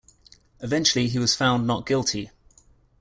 Eventually 0.61 1.09
he 1.09 1.19
was 1.19 1.35
found 1.35 1.67
not 1.67 1.85
guilty. 1.85 2.31